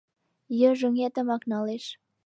Йыжыҥетымак 0.59 1.41
налеш. 1.51 1.85